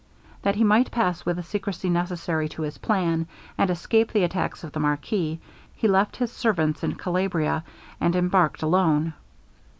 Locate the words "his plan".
2.63-3.27